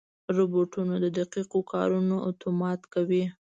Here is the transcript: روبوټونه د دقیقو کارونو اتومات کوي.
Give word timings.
روبوټونه 0.35 0.95
د 1.03 1.05
دقیقو 1.19 1.59
کارونو 1.73 2.15
اتومات 2.29 2.81
کوي. 2.93 3.23